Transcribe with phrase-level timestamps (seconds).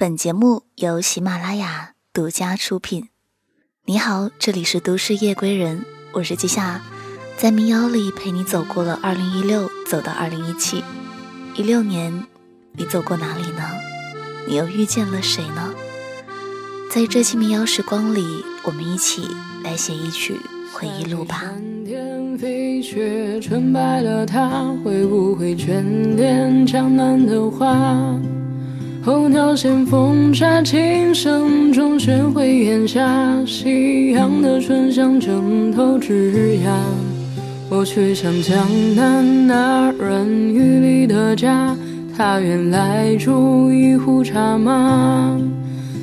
[0.00, 3.08] 本节目由喜马拉雅独家出品。
[3.84, 6.80] 你好，这里是都市夜归人，我是季夏，
[7.36, 10.84] 在民谣里陪你走过了二零一六，走到二零一七，
[11.56, 12.24] 一六年，
[12.74, 13.68] 你走过哪里呢？
[14.46, 15.74] 你又遇见了谁呢？
[16.92, 19.26] 在这期民谣时光里，我们一起
[19.64, 20.36] 来写一曲
[20.72, 21.42] 回忆录吧。
[29.08, 36.70] 候鸟衔风沙，琴声中学会檐下，夕阳的醇香枕头枝桠。
[37.70, 38.54] 我却像江
[38.94, 41.74] 南那人雨里的家，
[42.14, 45.40] 他愿来煮一壶茶吗？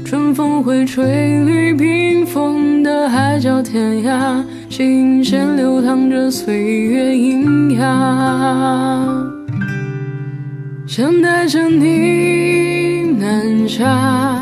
[0.03, 9.22] 春风会吹绿冰封的海角天涯，琴弦流淌着岁月喑哑。
[10.88, 12.84] 想带着你
[13.25, 14.39] 南下，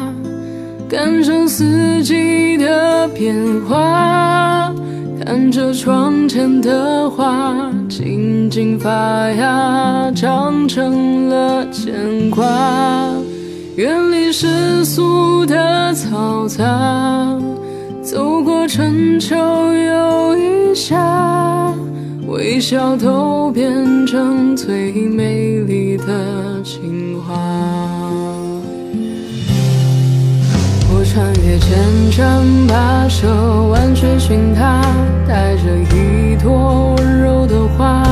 [0.90, 4.76] 感受四季的变化，
[5.24, 8.92] 看着窗前的花静静发
[9.32, 12.44] 芽，长成了牵挂。
[13.78, 17.40] 远离世俗的嘈杂，
[18.02, 21.74] 走过春秋又一夏。
[22.28, 27.34] 微笑都变成最美丽的情话。
[31.14, 33.28] 穿越千山跋涉，
[33.68, 34.82] 万水寻他，
[35.28, 35.62] 带着
[35.96, 38.04] 一朵温柔的花。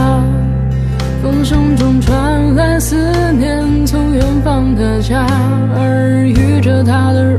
[1.20, 2.96] 风声中传来思
[3.32, 5.26] 念，从远方的家，
[5.76, 7.31] 耳语着他的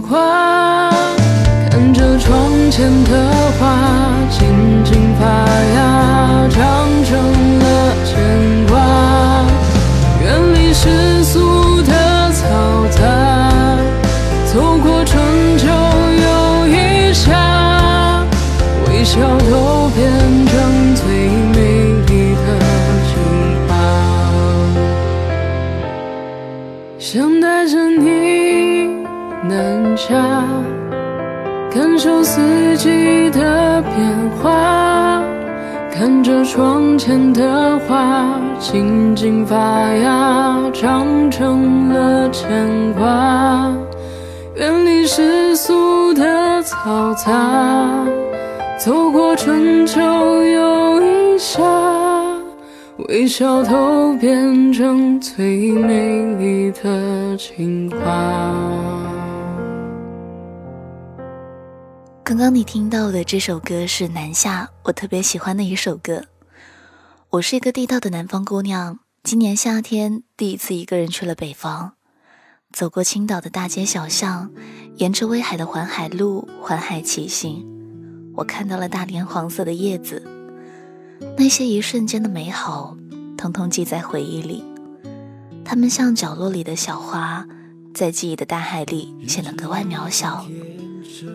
[0.00, 3.37] 看着窗前的
[30.08, 30.42] 下，
[31.70, 32.40] 感受四
[32.78, 35.22] 季的变化，
[35.92, 42.48] 看着窗前的花静静发芽，长成了牵
[42.94, 43.70] 挂。
[44.56, 46.24] 远离世俗的
[46.62, 48.06] 嘈杂，
[48.78, 51.60] 走过春秋又一夏。
[53.10, 59.17] 微笑都变成最美丽的情话。
[62.28, 66.22] 刚刚你听到的这首歌是《南下》，我特别喜欢的一首歌。
[67.30, 71.92] 我是一个地道的南方姑娘，今年夏天第一次一个人去了北方，
[72.70, 74.50] 走过青岛的大街小巷，
[74.96, 77.64] 沿着威海的环海路环海骑行，
[78.36, 80.22] 我看到了大连黄色的叶子。
[81.38, 82.94] 那些一瞬间的美好，
[83.38, 84.62] 统统记在回忆里。
[85.64, 87.46] 它们像角落里的小花，
[87.94, 90.44] 在记忆的大海里显得格外渺小，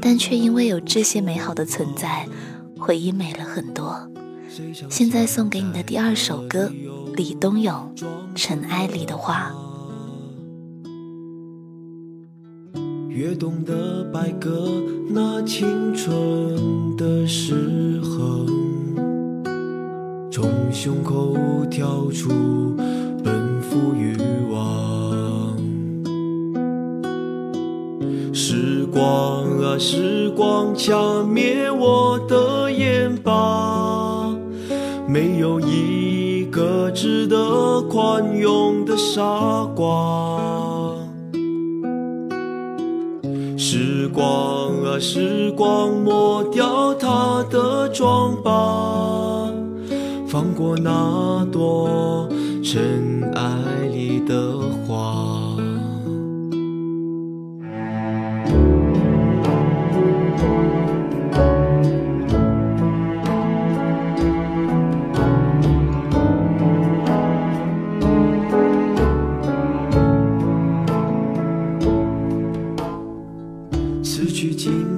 [0.01, 2.27] 但却因为有这些美好的存在，
[2.77, 4.09] 回忆美了很多。
[4.89, 6.71] 现在送给你的第二首歌，
[7.15, 7.91] 李东勇
[8.35, 9.51] 《尘埃里的花》。
[13.09, 14.67] 跃动的白鸽，
[15.09, 18.45] 那青春的时候。
[20.31, 21.35] 从胸口
[21.69, 22.29] 跳出，
[23.23, 24.17] 奔赴欲
[24.51, 24.52] 望。
[28.35, 34.35] 时光啊，时光，掐灭我的眼吧，
[35.07, 39.21] 没有一个值得宽容的傻
[39.75, 40.41] 瓜。
[43.55, 49.53] 时光啊，时光，抹掉他的妆吧，
[50.27, 52.27] 放过那朵
[52.63, 54.57] 尘埃里的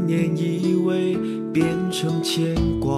[0.05, 1.17] 年，以为
[1.53, 2.91] 变成牵挂。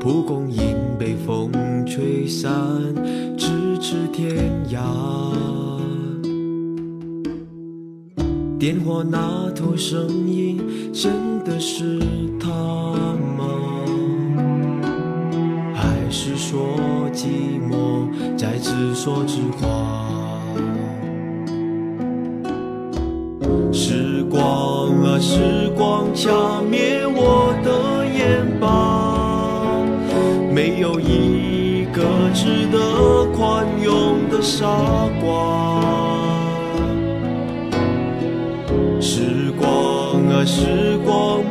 [0.00, 1.50] 蒲公英被风
[1.84, 2.52] 吹散，
[3.36, 4.80] 咫尺天涯。
[8.58, 10.60] 电话那头声音，
[10.92, 11.12] 真
[11.44, 11.98] 的是
[12.40, 12.48] 他
[13.36, 13.44] 吗？
[15.74, 16.58] 还是说
[17.12, 19.75] 寂寞在自说自话？
[25.28, 26.30] 时光，掐
[26.70, 29.82] 灭我的眼吧，
[30.54, 34.64] 没有一个值得宽容的傻
[35.20, 35.82] 瓜。
[39.00, 39.66] 时光
[40.28, 41.42] 啊，时光，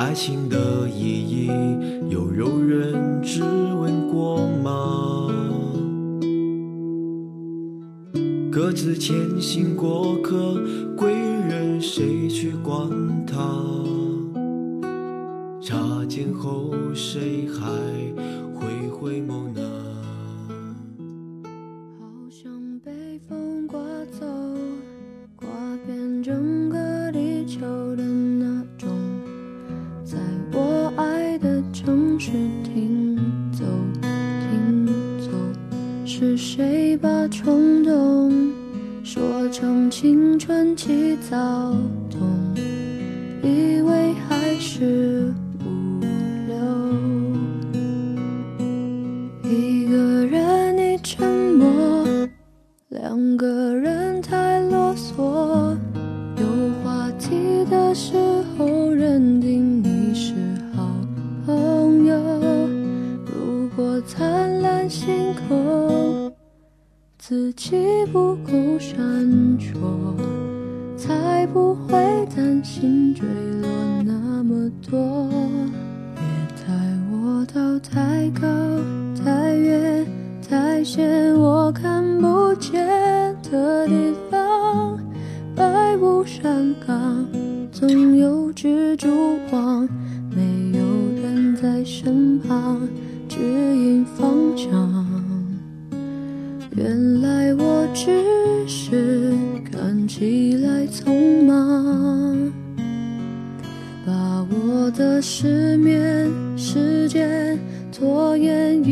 [0.00, 1.50] 爱情的意义，
[2.08, 5.28] 有有人质问过吗？
[8.50, 10.58] 各自前行过客，
[10.96, 12.88] 归人谁去管
[13.26, 13.36] 他？
[15.60, 15.76] 擦
[16.08, 17.68] 肩后，谁还
[18.54, 19.60] 会回眸呢？
[98.02, 99.34] 只是
[99.70, 102.50] 看起来匆忙。
[104.06, 106.26] 把我的失眠
[106.56, 107.58] 时间
[107.92, 108.82] 拖延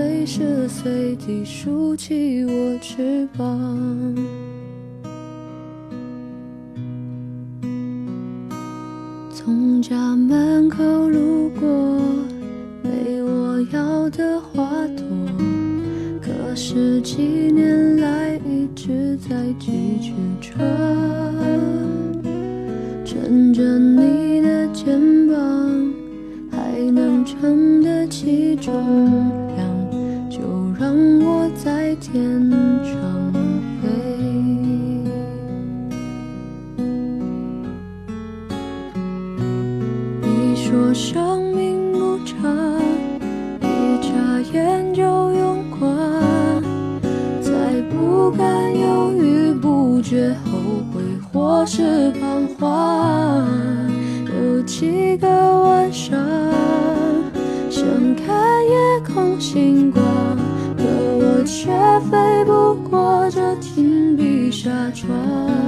[0.00, 4.16] 随时随地竖起我翅膀。
[9.30, 11.68] 从家门口路过，
[12.82, 15.04] 没我要的花朵，
[16.22, 17.20] 可是几
[17.52, 20.52] 年来一直在寄居着。
[23.04, 25.92] 撑着你的肩膀，
[26.50, 28.72] 还能撑得起重，
[31.62, 32.50] 在天
[32.82, 33.32] 上
[33.82, 33.88] 飞。
[40.22, 42.80] 你说生命无常，
[43.60, 46.62] 一眨眼就用光，
[47.42, 50.50] 再不敢犹豫不决、后
[50.94, 53.46] 悔或是彷徨。
[54.34, 56.18] 有几个晚上，
[57.68, 57.84] 想
[58.16, 58.74] 看夜
[59.06, 59.89] 空星，
[62.10, 65.59] 飞不过这停笔纱窗。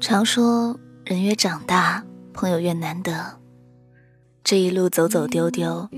[0.00, 3.38] 常说人越长大，朋友越难得。
[4.42, 5.88] 这一路走走丢丢，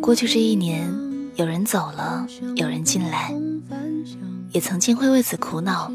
[0.00, 0.92] 过去这一年，
[1.34, 3.34] 有人走了，有人进来，
[4.52, 5.92] 也曾经会为此苦恼。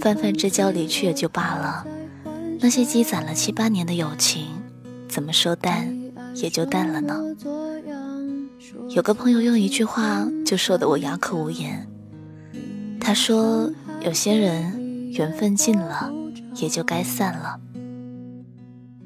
[0.00, 1.86] 泛泛之交离去也就罢了，
[2.60, 4.46] 那些积攒了七八年的友情，
[5.08, 5.96] 怎么说淡
[6.34, 7.20] 也就淡了呢？
[8.88, 11.88] 有个朋友用一句话就说得我哑口无言。
[13.00, 13.70] 他说
[14.04, 16.12] ：“有些人缘分尽了，
[16.56, 17.58] 也就该散了。”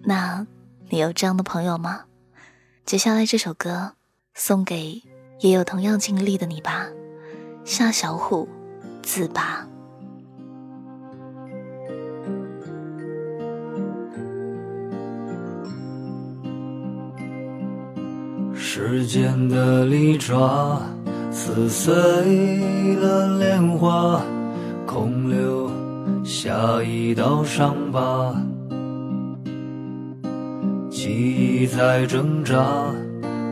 [0.05, 0.47] 那
[0.89, 2.03] 你有这样的朋友吗？
[2.85, 3.93] 接下来这首歌
[4.35, 5.03] 送给
[5.41, 6.89] 也有同样经历的你吧。
[7.65, 8.49] 夏小虎，
[9.03, 9.67] 自拔。
[18.79, 20.83] 时间的利爪
[21.31, 21.95] 撕碎
[22.97, 24.21] 了莲花，
[24.85, 25.71] 空留
[26.23, 28.37] 下一道伤疤。
[30.91, 32.93] 记忆在挣扎，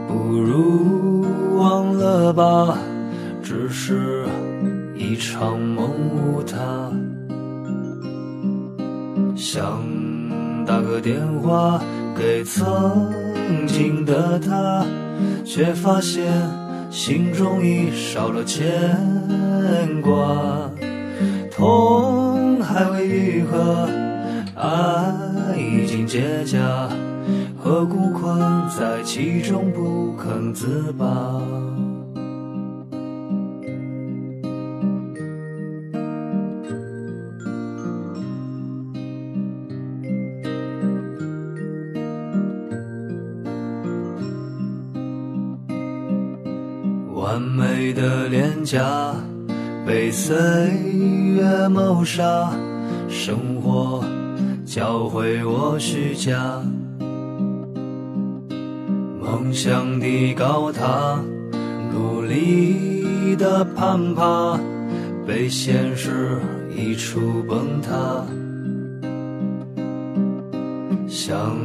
[0.07, 1.25] 不如
[1.57, 2.77] 忘了吧，
[3.43, 4.27] 只是
[4.95, 6.93] 一场梦无他。
[9.35, 9.83] 想
[10.67, 11.81] 打个电话
[12.15, 13.11] 给曾
[13.67, 14.85] 经的他，
[15.45, 16.25] 却发现
[16.91, 18.63] 心中已少了牵
[20.03, 20.71] 挂，
[21.51, 23.89] 痛还未愈合，
[24.57, 25.13] 爱
[25.57, 26.89] 已经结痂，
[27.59, 31.41] 何故困在其中不肯自拔？
[48.65, 49.15] 家
[49.87, 50.35] 被岁
[51.35, 52.51] 月谋杀，
[53.09, 54.03] 生活
[54.65, 56.63] 教会我虚假，
[59.21, 61.19] 梦想的高塔，
[61.93, 64.59] 努力的攀爬，
[65.27, 66.39] 被现实
[66.75, 68.25] 一触崩塌。
[71.07, 71.57] 想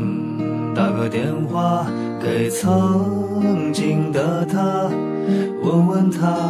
[0.75, 1.85] 打个电话
[2.21, 4.89] 给曾经的他。
[5.61, 6.49] 问问他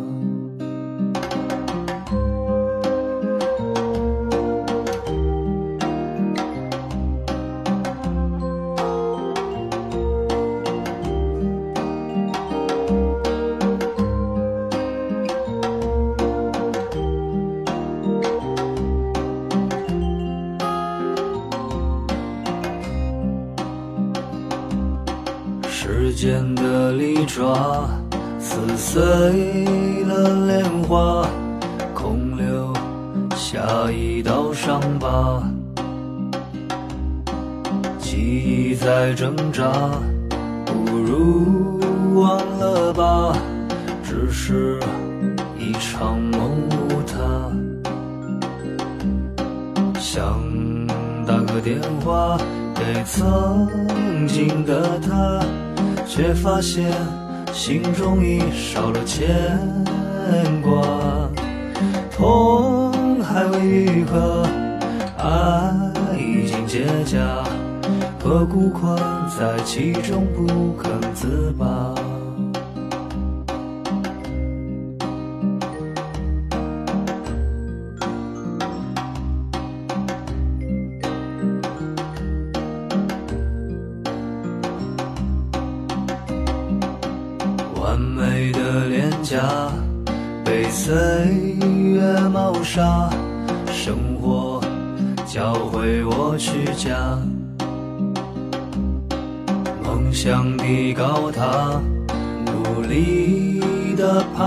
[26.11, 27.89] 时间的利爪
[28.37, 29.01] 撕碎
[30.03, 31.25] 了莲花，
[31.93, 32.73] 空留
[33.33, 35.41] 下一道伤疤。
[37.97, 39.71] 记忆在挣扎，
[40.65, 41.79] 不如
[42.19, 43.33] 忘了吧，
[44.03, 44.77] 只是
[45.57, 47.15] 一场梦无他。
[49.97, 50.37] 想
[51.25, 52.37] 打个电话
[52.75, 55.41] 给曾经的他。
[56.13, 56.91] 却发现
[57.53, 59.29] 心中已少了牵
[60.61, 61.29] 挂，
[62.11, 64.45] 痛还未愈合，
[65.17, 65.71] 爱
[66.17, 67.45] 已经结痂，
[68.21, 68.93] 何故困
[69.39, 71.95] 在其中不肯自拔？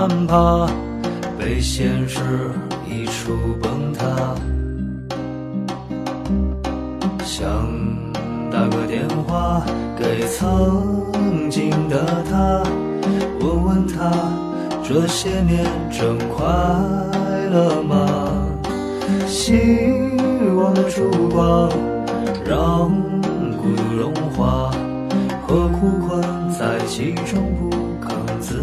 [0.07, 0.67] 攀爬，
[1.39, 2.21] 被现实
[2.87, 3.33] 一触
[3.63, 4.35] 崩塌。
[7.25, 7.49] 想
[8.51, 9.63] 打个电话
[9.99, 12.63] 给曾经的他。
[13.41, 14.13] 问问他，
[14.83, 16.45] 这些年真快
[17.51, 18.31] 乐吗？
[19.27, 19.55] 希
[20.55, 21.71] 望的烛光
[22.47, 22.91] 让
[23.57, 24.71] 孤独融化，
[25.47, 26.21] 何苦困
[26.51, 27.71] 在其中不
[28.07, 28.63] 肯自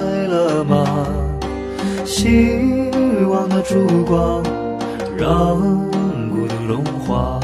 [0.63, 1.07] 吗？
[2.05, 2.89] 希
[3.29, 4.43] 望的烛光
[5.17, 5.57] 让
[6.29, 7.39] 孤独融化，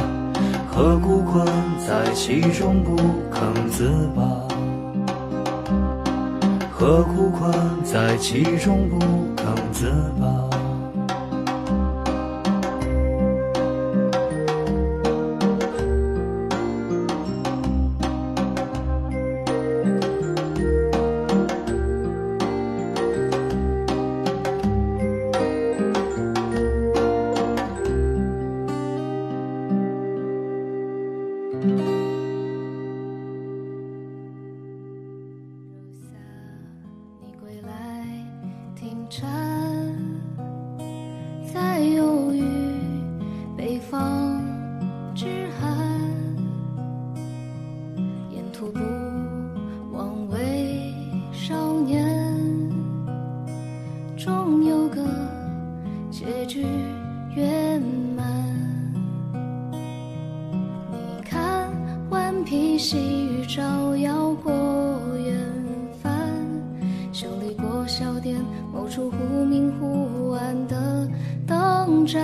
[0.70, 1.46] 何故困
[1.88, 2.96] 在其中不
[3.32, 4.22] 肯自拔？
[6.72, 7.52] 何故困
[7.84, 9.00] 在其中不
[9.36, 10.37] 肯自拔？
[62.48, 63.62] 披细雨照
[63.98, 64.54] 耀过
[65.18, 65.36] 远
[66.02, 66.10] 帆，
[67.12, 68.38] 修理过小店
[68.74, 71.06] 某处忽明忽暗的
[71.46, 72.24] 灯盏。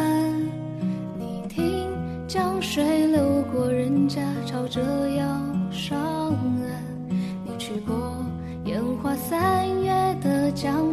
[1.20, 1.90] 你听，
[2.26, 5.26] 江水流过人家，朝着要
[5.70, 7.10] 上岸。
[7.44, 8.16] 你去过
[8.64, 10.93] 烟花三月的江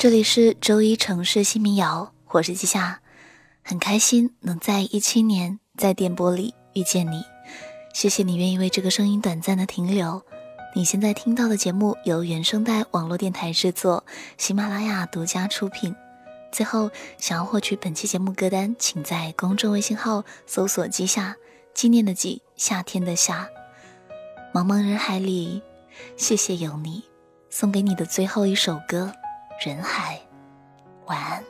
[0.00, 3.02] 这里是周一城市新民谣，我是季夏，
[3.62, 7.22] 很开心能在一七年在电波里遇见你，
[7.92, 10.22] 谢谢你愿意为这个声音短暂的停留。
[10.74, 14.02] 你现在听到的节目由原声带网络电台制作，
[14.38, 15.94] 喜马拉雅独家出品。
[16.50, 21.36] 最后，想要获取本期节目歌单，请在公众微信号搜索“季夏”，
[21.74, 23.46] 纪念的纪，夏天的夏。
[24.54, 25.60] 茫茫人海里，
[26.16, 27.04] 谢谢有你，
[27.50, 29.12] 送给你的最后一首歌。
[29.60, 30.18] 人海，
[31.04, 31.44] 晚安。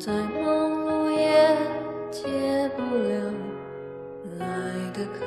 [0.00, 1.28] 再忙碌也
[2.10, 2.26] 解
[2.74, 3.34] 不了。
[4.38, 4.46] 来
[4.94, 5.26] 的渴，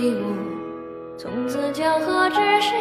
[0.00, 1.14] 忘记我。
[1.18, 2.72] 从此江河只是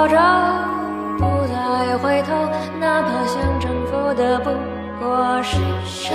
[0.00, 0.16] 笑着，
[1.18, 2.32] 不再回头。
[2.78, 4.50] 哪怕想征服的不
[4.98, 6.14] 过是沙。